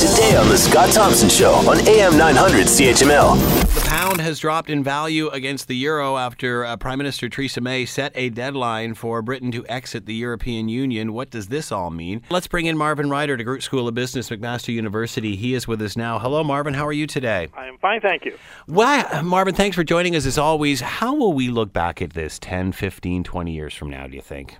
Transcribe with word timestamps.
Today 0.00 0.34
on 0.34 0.48
The 0.48 0.56
Scott 0.56 0.90
Thompson 0.94 1.28
Show 1.28 1.52
on 1.68 1.86
AM 1.86 2.16
900 2.16 2.68
CHML. 2.68 3.74
The 3.74 3.80
pound 3.86 4.18
has 4.18 4.38
dropped 4.38 4.70
in 4.70 4.82
value 4.82 5.28
against 5.28 5.68
the 5.68 5.76
euro 5.76 6.16
after 6.16 6.64
uh, 6.64 6.78
Prime 6.78 6.96
Minister 6.96 7.28
Theresa 7.28 7.60
May 7.60 7.84
set 7.84 8.10
a 8.14 8.30
deadline 8.30 8.94
for 8.94 9.20
Britain 9.20 9.52
to 9.52 9.66
exit 9.66 10.06
the 10.06 10.14
European 10.14 10.70
Union. 10.70 11.12
What 11.12 11.28
does 11.28 11.48
this 11.48 11.70
all 11.70 11.90
mean? 11.90 12.22
Let's 12.30 12.46
bring 12.46 12.64
in 12.64 12.78
Marvin 12.78 13.10
Ryder 13.10 13.36
DeGroote 13.36 13.62
School 13.62 13.88
of 13.88 13.94
Business, 13.94 14.30
McMaster 14.30 14.72
University. 14.72 15.36
He 15.36 15.52
is 15.52 15.68
with 15.68 15.82
us 15.82 15.98
now. 15.98 16.18
Hello, 16.18 16.42
Marvin. 16.42 16.72
How 16.72 16.86
are 16.86 16.94
you 16.94 17.06
today? 17.06 17.48
I 17.52 17.66
am 17.66 17.76
fine, 17.76 18.00
thank 18.00 18.24
you. 18.24 18.38
Well, 18.66 19.22
Marvin, 19.22 19.54
thanks 19.54 19.76
for 19.76 19.84
joining 19.84 20.16
us 20.16 20.24
as 20.24 20.38
always. 20.38 20.80
How 20.80 21.14
will 21.14 21.34
we 21.34 21.50
look 21.50 21.74
back 21.74 22.00
at 22.00 22.14
this 22.14 22.38
10, 22.38 22.72
15, 22.72 23.22
20 23.22 23.52
years 23.52 23.74
from 23.74 23.90
now, 23.90 24.06
do 24.06 24.16
you 24.16 24.22
think? 24.22 24.56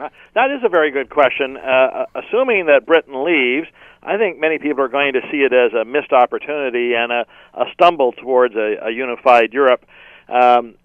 Hmm, 0.00 0.06
that 0.34 0.50
is 0.50 0.62
a 0.64 0.68
very 0.68 0.90
good 0.90 1.10
question. 1.10 1.56
Uh, 1.56 2.06
assuming 2.14 2.66
that 2.66 2.86
Britain 2.86 3.24
leaves, 3.24 3.68
I 4.02 4.16
think 4.16 4.40
many 4.40 4.58
people 4.58 4.82
are 4.82 4.88
going 4.88 5.12
to 5.12 5.20
see 5.30 5.38
it 5.38 5.52
as 5.52 5.72
a 5.74 5.84
missed 5.84 6.12
opportunity 6.12 6.94
and 6.94 7.12
a, 7.12 7.26
a 7.54 7.64
stumble 7.74 8.12
towards 8.12 8.54
a, 8.54 8.86
a 8.86 8.90
unified 8.90 9.52
Europe. 9.52 9.84
Um, 10.28 10.76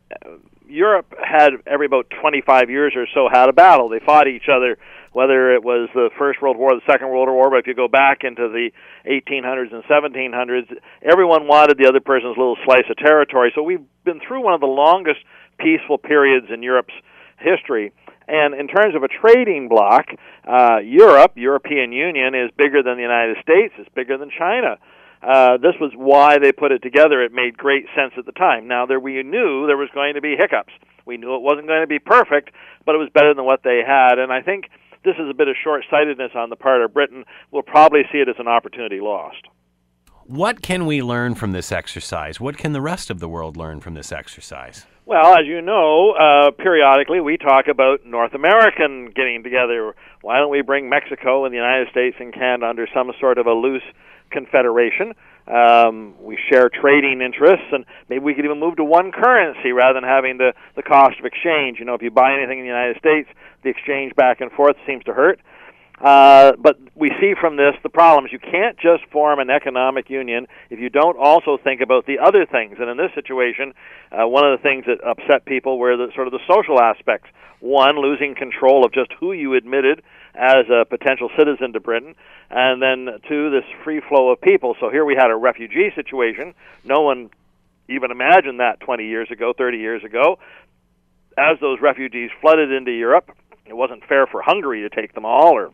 Europe 0.68 1.14
had 1.24 1.52
every 1.66 1.86
about 1.86 2.08
25 2.22 2.70
years 2.70 2.94
or 2.96 3.08
so 3.14 3.30
had 3.32 3.48
a 3.50 3.54
battle. 3.54 3.88
They 3.88 4.00
fought 4.00 4.28
each 4.28 4.50
other, 4.52 4.78
whether 5.14 5.54
it 5.54 5.64
was 5.64 5.90
the 5.94 6.10
First 6.18 6.42
World 6.42 6.58
War, 6.58 6.72
the 6.74 6.92
Second 6.92 7.10
World 7.10 7.30
War. 7.30 7.50
But 7.50 7.60
if 7.60 7.68
you 7.68 7.76
go 7.76 7.88
back 7.88 8.24
into 8.24 8.50
the 8.50 8.72
1800s 9.08 9.74
and 9.74 9.84
1700s, 9.84 10.76
everyone 11.02 11.48
wanted 11.48 11.78
the 11.78 11.88
other 11.88 12.02
person's 12.02 12.36
little 12.36 12.58
slice 12.66 12.86
of 12.90 12.98
territory. 12.98 13.54
So 13.56 13.64
we've 13.64 13.86
been 14.04 14.20
through 14.28 14.44
one 14.44 14.54
of 14.54 14.60
the 14.60 14.68
longest 14.68 15.20
peaceful 15.58 15.98
periods 15.98 16.48
in 16.52 16.64
Europe's 16.64 16.94
history. 17.40 17.94
And 18.28 18.56
in 18.56 18.68
terms 18.68 18.96
of 18.96 19.04
a 19.04 19.08
trading 19.08 19.68
bloc, 19.70 20.06
uh, 20.48 20.78
Europe, 20.84 21.34
European 21.36 21.92
Union, 21.92 22.34
is 22.34 22.50
bigger 22.58 22.82
than 22.82 22.96
the 22.98 23.04
United 23.04 23.38
States. 23.42 23.74
It's 23.78 23.90
bigger 23.94 24.18
than 24.18 24.32
China. 24.38 24.78
Uh, 25.22 25.58
this 25.58 25.74
was 25.80 25.92
why 25.96 26.38
they 26.38 26.52
put 26.52 26.72
it 26.72 26.82
together. 26.84 27.24
It 27.24 27.32
made 27.32 27.58
great 27.58 27.86
sense 27.96 28.14
at 28.18 28.26
the 28.26 28.32
time. 28.32 28.68
Now, 28.68 28.86
there 28.86 29.00
we 29.00 29.22
knew 29.24 29.66
there 29.66 29.78
was 29.78 29.90
going 29.94 30.16
to 30.16 30.22
be 30.22 30.36
hiccups. 30.38 30.74
We 31.06 31.18
knew 31.18 31.36
it 31.36 31.42
wasn't 31.42 31.68
going 31.68 31.82
to 31.82 31.88
be 31.88 32.00
perfect, 32.00 32.50
but 32.86 32.96
it 32.96 32.98
was 33.00 33.10
better 33.14 33.34
than 33.34 33.46
what 33.46 33.62
they 33.64 33.82
had. 33.86 34.20
And 34.20 34.32
I 34.32 34.42
think 34.42 34.70
this 35.04 35.16
is 35.18 35.30
a 35.30 35.34
bit 35.34 35.48
of 35.48 35.56
short-sightedness 35.64 36.32
on 36.36 36.50
the 36.50 36.56
part 36.56 36.82
of 36.82 36.94
Britain. 36.94 37.26
We'll 37.52 37.64
probably 37.64 38.02
see 38.12 38.20
it 38.20 38.30
as 38.30 38.36
an 38.40 38.48
opportunity 38.48 39.00
lost. 39.02 39.48
What 40.26 40.64
can 40.64 40.88
we 40.88 41.04
learn 41.04 41.36
from 41.36 41.52
this 41.52 41.72
exercise? 41.72 42.40
What 42.40 42.58
can 42.58 42.74
the 42.74 42.82
rest 42.82 43.12
of 43.12 43.20
the 43.20 43.30
world 43.30 43.56
learn 43.56 43.82
from 43.82 43.94
this 43.94 44.12
exercise? 44.12 44.88
Well, 45.08 45.38
as 45.38 45.46
you 45.46 45.62
know, 45.62 46.16
uh, 46.18 46.50
periodically 46.50 47.22
we 47.22 47.38
talk 47.38 47.68
about 47.68 48.08
North 48.08 48.34
American 48.34 49.12
getting 49.16 49.44
together. 49.44 49.94
Why 50.22 50.40
don't 50.40 50.50
we 50.50 50.64
bring 50.64 50.90
Mexico 50.90 51.46
and 51.46 51.54
the 51.54 51.58
United 51.58 51.90
States 51.92 52.16
and 52.20 52.34
Canada 52.34 52.66
under 52.68 52.88
some 52.92 53.12
sort 53.20 53.38
of 53.38 53.46
a 53.46 53.54
loose 53.54 53.84
confederation? 54.32 55.14
Um, 55.48 56.16
we 56.20 56.40
share 56.50 56.70
trading 56.70 57.22
interests, 57.22 57.68
and 57.72 57.86
maybe 58.10 58.26
we 58.26 58.34
could 58.34 58.46
even 58.46 58.60
move 58.60 58.78
to 58.78 58.84
one 58.84 59.12
currency 59.12 59.74
rather 59.74 59.94
than 59.94 60.10
having 60.10 60.40
the 60.40 60.54
the 60.76 60.82
cost 60.82 61.20
of 61.20 61.26
exchange. 61.26 61.78
You 61.78 61.86
know, 61.86 61.94
if 61.94 62.02
you 62.02 62.10
buy 62.10 62.34
anything 62.34 62.58
in 62.58 62.66
the 62.66 62.74
United 62.74 62.98
States, 62.98 63.30
the 63.62 63.70
exchange 63.70 64.16
back 64.16 64.42
and 64.42 64.52
forth 64.52 64.76
seems 64.88 65.04
to 65.04 65.14
hurt. 65.14 65.40
Uh, 66.02 66.54
but 66.58 66.80
we 67.06 67.12
see 67.22 67.36
from 67.40 67.56
this 67.56 67.76
the 67.84 67.90
problems. 67.90 68.32
You 68.32 68.40
can't 68.40 68.80
just 68.80 69.06
form 69.12 69.38
an 69.38 69.52
economic 69.52 70.10
union 70.10 70.48
if 70.72 70.80
you 70.80 70.90
don't 70.90 71.18
also 71.20 71.56
think 71.64 71.80
about 71.80 72.08
the 72.08 72.18
other 72.18 72.48
things. 72.48 72.78
And 72.80 72.90
in 72.90 72.98
this 72.98 73.12
situation, 73.14 73.76
uh, 74.12 74.28
one 74.28 74.44
of 74.44 74.58
the 74.58 74.64
things 74.64 74.86
that 74.88 75.06
upset 75.06 75.46
people 75.46 75.78
were 75.78 75.96
the 75.98 76.12
sort 76.16 76.26
of 76.26 76.34
the 76.34 76.40
social 76.50 76.82
aspects. 76.82 77.30
One, 77.60 78.02
losing 78.02 78.34
control 78.34 78.84
of 78.84 78.92
just 78.92 79.12
who 79.20 79.34
you 79.34 79.54
admitted 79.54 80.02
as 80.34 80.66
a 80.68 80.84
potential 80.86 81.30
citizen 81.38 81.74
to 81.74 81.80
Britain, 81.80 82.16
and 82.50 82.82
then 82.82 83.20
two, 83.30 83.52
this 83.52 83.64
free 83.84 84.02
flow 84.10 84.32
of 84.32 84.42
people. 84.42 84.76
So 84.80 84.90
here 84.90 85.06
we 85.06 85.14
had 85.16 85.30
a 85.30 85.36
refugee 85.36 85.92
situation. 85.94 86.56
No 86.84 87.02
one 87.02 87.30
even 87.88 88.10
imagined 88.10 88.60
that 88.62 88.80
20 88.80 89.06
years 89.06 89.30
ago, 89.30 89.54
30 89.56 89.78
years 89.78 90.04
ago. 90.04 90.40
As 91.38 91.60
those 91.62 91.80
refugees 91.82 92.32
flooded 92.42 92.72
into 92.72 92.92
Europe, 92.92 93.30
it 93.68 93.74
wasn't 93.74 94.04
fair 94.06 94.26
for 94.26 94.42
Hungary 94.42 94.82
to 94.82 94.90
take 94.90 95.14
them 95.14 95.26
all 95.26 95.54
or 95.54 95.72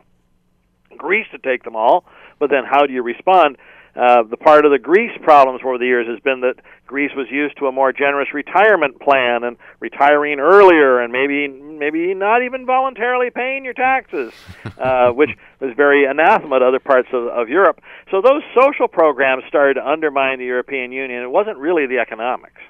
Greece 0.96 1.26
to 1.32 1.38
take 1.38 1.64
them 1.64 1.76
all, 1.76 2.04
but 2.38 2.50
then 2.50 2.64
how 2.68 2.86
do 2.86 2.92
you 2.92 3.02
respond? 3.02 3.56
Uh, 3.94 4.22
the 4.22 4.38
part 4.38 4.64
of 4.64 4.72
the 4.72 4.78
Greece 4.78 5.12
problems 5.22 5.60
over 5.62 5.76
the 5.76 5.84
years 5.84 6.06
has 6.06 6.18
been 6.20 6.40
that 6.40 6.54
Greece 6.86 7.10
was 7.14 7.26
used 7.30 7.58
to 7.58 7.66
a 7.66 7.72
more 7.72 7.92
generous 7.92 8.32
retirement 8.32 8.98
plan 9.00 9.44
and 9.44 9.58
retiring 9.80 10.40
earlier, 10.40 11.00
and 11.00 11.12
maybe 11.12 11.46
maybe 11.46 12.14
not 12.14 12.42
even 12.42 12.64
voluntarily 12.64 13.28
paying 13.28 13.64
your 13.66 13.74
taxes, 13.74 14.32
uh, 14.78 15.10
which 15.10 15.30
was 15.60 15.74
very 15.76 16.06
anathema 16.06 16.58
to 16.58 16.64
other 16.64 16.78
parts 16.78 17.08
of, 17.12 17.26
of 17.28 17.50
Europe. 17.50 17.80
So 18.10 18.22
those 18.22 18.42
social 18.58 18.88
programs 18.88 19.44
started 19.46 19.74
to 19.74 19.86
undermine 19.86 20.38
the 20.38 20.46
European 20.46 20.90
Union. 20.90 21.22
It 21.22 21.30
wasn't 21.30 21.58
really 21.58 21.86
the 21.86 21.98
economics. 21.98 22.60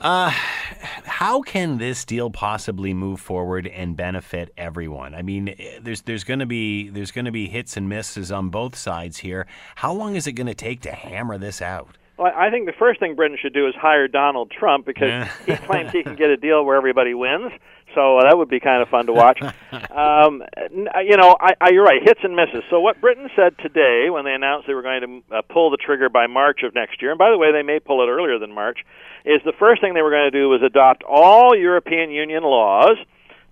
Uh, 0.00 0.30
how 0.30 1.40
can 1.40 1.78
this 1.78 2.04
deal 2.04 2.30
possibly 2.30 2.92
move 2.92 3.20
forward 3.20 3.66
and 3.66 3.96
benefit 3.96 4.52
everyone? 4.56 5.14
I 5.14 5.22
mean, 5.22 5.54
there's 5.80 6.02
there's 6.02 6.24
going 6.24 6.40
to 6.40 6.46
be 6.46 6.88
there's 6.88 7.10
going 7.10 7.24
to 7.24 7.32
be 7.32 7.48
hits 7.48 7.76
and 7.76 7.88
misses 7.88 8.32
on 8.32 8.48
both 8.50 8.76
sides 8.76 9.18
here. 9.18 9.46
How 9.76 9.92
long 9.92 10.16
is 10.16 10.26
it 10.26 10.32
going 10.32 10.48
to 10.48 10.54
take 10.54 10.80
to 10.82 10.92
hammer 10.92 11.38
this 11.38 11.62
out? 11.62 11.96
Well, 12.16 12.32
I 12.36 12.50
think 12.50 12.66
the 12.66 12.74
first 12.78 13.00
thing 13.00 13.16
Britain 13.16 13.36
should 13.40 13.54
do 13.54 13.66
is 13.66 13.74
hire 13.74 14.06
Donald 14.06 14.50
Trump 14.50 14.86
because 14.86 15.28
he 15.46 15.56
claims 15.56 15.90
he 15.90 16.02
can 16.04 16.14
get 16.14 16.30
a 16.30 16.36
deal 16.36 16.64
where 16.64 16.76
everybody 16.76 17.12
wins. 17.12 17.52
So 17.94 18.18
uh, 18.18 18.24
that 18.28 18.36
would 18.36 18.48
be 18.48 18.60
kind 18.60 18.82
of 18.82 18.88
fun 18.88 19.06
to 19.06 19.12
watch. 19.12 19.40
um, 19.72 20.42
you 20.72 21.16
know, 21.16 21.36
I, 21.40 21.54
I, 21.60 21.70
you're 21.70 21.84
right, 21.84 22.02
hits 22.02 22.20
and 22.22 22.34
misses. 22.34 22.62
So 22.70 22.80
what 22.80 23.00
Britain 23.00 23.28
said 23.36 23.56
today 23.58 24.10
when 24.10 24.24
they 24.24 24.32
announced 24.32 24.66
they 24.66 24.74
were 24.74 24.82
going 24.82 25.22
to 25.30 25.36
uh, 25.36 25.42
pull 25.42 25.70
the 25.70 25.76
trigger 25.76 26.08
by 26.08 26.26
March 26.26 26.62
of 26.64 26.74
next 26.74 27.00
year, 27.00 27.10
and 27.10 27.18
by 27.18 27.30
the 27.30 27.38
way, 27.38 27.52
they 27.52 27.62
may 27.62 27.80
pull 27.80 28.02
it 28.02 28.10
earlier 28.10 28.38
than 28.38 28.52
March, 28.52 28.78
is 29.24 29.40
the 29.44 29.52
first 29.58 29.80
thing 29.80 29.94
they 29.94 30.02
were 30.02 30.10
going 30.10 30.30
to 30.30 30.38
do 30.38 30.48
was 30.48 30.62
adopt 30.62 31.02
all 31.02 31.56
European 31.56 32.10
Union 32.10 32.42
laws, 32.42 32.96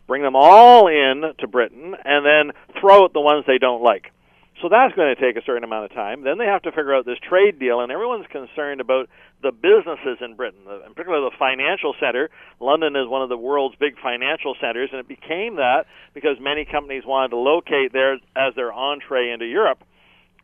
bring 0.06 0.22
them 0.22 0.36
all 0.36 0.88
in 0.88 1.32
to 1.38 1.47
Britain, 1.47 1.94
and 2.04 2.26
then 2.26 2.53
throw 2.80 3.04
out 3.04 3.12
the 3.12 3.20
ones 3.20 3.44
they 3.47 3.59
don't 3.59 3.82
like. 3.82 4.12
So 4.62 4.68
that's 4.70 4.94
going 4.94 5.12
to 5.12 5.20
take 5.20 5.34
a 5.36 5.44
certain 5.44 5.64
amount 5.64 5.90
of 5.90 5.92
time. 5.92 6.22
Then 6.22 6.38
they 6.38 6.46
have 6.46 6.62
to 6.62 6.70
figure 6.70 6.94
out 6.94 7.04
this 7.04 7.18
trade 7.18 7.58
deal, 7.58 7.80
and 7.80 7.90
everyone's 7.90 8.30
concerned 8.30 8.80
about 8.80 9.10
the 9.42 9.50
businesses 9.50 10.22
in 10.22 10.36
Britain, 10.36 10.60
in 10.86 10.94
particular 10.94 11.20
the 11.20 11.34
financial 11.36 11.94
center. 11.98 12.30
London 12.60 12.94
is 12.94 13.08
one 13.08 13.22
of 13.22 13.28
the 13.28 13.36
world's 13.36 13.74
big 13.74 13.98
financial 14.00 14.54
centers, 14.60 14.90
and 14.92 15.00
it 15.00 15.08
became 15.08 15.56
that 15.56 15.86
because 16.14 16.38
many 16.40 16.64
companies 16.64 17.02
wanted 17.04 17.30
to 17.30 17.38
locate 17.38 17.92
there 17.92 18.14
as 18.36 18.54
their 18.54 18.72
entree 18.72 19.32
into 19.32 19.46
Europe. 19.46 19.82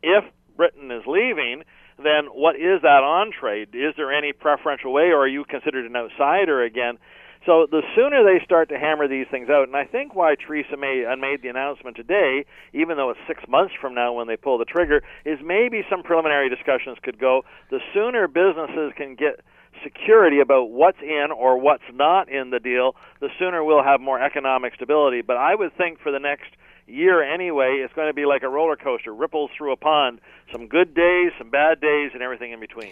If 0.03 0.25
Britain 0.57 0.91
is 0.91 1.03
leaving, 1.07 1.63
then 1.95 2.27
what 2.27 2.57
is 2.57 2.81
that 2.83 3.03
entree? 3.03 3.63
Is 3.71 3.95
there 3.95 4.11
any 4.11 4.33
preferential 4.33 4.91
way, 4.91 5.15
or 5.15 5.23
are 5.23 5.27
you 5.27 5.45
considered 5.45 5.85
an 5.85 5.95
outsider 5.95 6.61
again? 6.61 6.97
So 7.45 7.67
the 7.69 7.81
sooner 7.95 8.23
they 8.23 8.43
start 8.43 8.69
to 8.69 8.77
hammer 8.77 9.07
these 9.07 9.25
things 9.31 9.49
out, 9.49 9.67
and 9.67 9.75
I 9.75 9.85
think 9.85 10.13
why 10.13 10.35
Theresa 10.35 10.75
May 10.77 11.05
made 11.17 11.41
the 11.41 11.47
announcement 11.47 11.95
today, 11.95 12.45
even 12.73 12.97
though 12.97 13.09
it's 13.11 13.19
six 13.27 13.43
months 13.47 13.73
from 13.79 13.95
now 13.95 14.13
when 14.13 14.27
they 14.27 14.35
pull 14.35 14.57
the 14.57 14.65
trigger, 14.65 15.01
is 15.25 15.39
maybe 15.43 15.83
some 15.89 16.03
preliminary 16.03 16.49
discussions 16.49 16.97
could 17.01 17.17
go. 17.17 17.43
The 17.71 17.79
sooner 17.93 18.27
businesses 18.27 18.91
can 18.97 19.15
get 19.15 19.39
security 19.83 20.39
about 20.41 20.71
what's 20.71 20.99
in 21.01 21.31
or 21.31 21.57
what's 21.57 21.83
not 21.93 22.29
in 22.29 22.49
the 22.49 22.59
deal, 22.59 22.95
the 23.21 23.29
sooner 23.39 23.63
we'll 23.63 23.83
have 23.83 24.01
more 24.01 24.21
economic 24.21 24.75
stability. 24.75 25.21
But 25.21 25.37
I 25.37 25.55
would 25.55 25.75
think 25.77 25.99
for 26.01 26.11
the 26.11 26.19
next 26.19 26.51
year 26.87 27.21
anyway, 27.23 27.81
it's 27.83 27.93
going 27.93 28.09
to 28.09 28.13
be 28.13 28.25
like 28.25 28.43
a 28.43 28.49
roller 28.49 28.75
coaster, 28.75 29.13
ripples 29.13 29.51
through 29.57 29.71
a 29.71 29.77
pond. 29.77 30.19
Some 30.51 30.67
good 30.67 30.93
days, 30.93 31.31
some 31.37 31.49
bad 31.49 31.79
days, 31.79 32.11
and 32.13 32.21
everything 32.21 32.51
in 32.51 32.59
between. 32.59 32.91